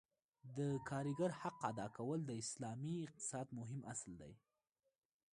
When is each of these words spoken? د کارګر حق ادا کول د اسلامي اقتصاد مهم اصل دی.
د 0.57 0.59
کارګر 0.89 1.31
حق 1.41 1.57
ادا 1.71 1.87
کول 1.97 2.19
د 2.25 2.31
اسلامي 2.43 2.93
اقتصاد 3.05 3.47
مهم 3.59 3.81
اصل 3.93 4.11
دی. 4.21 4.33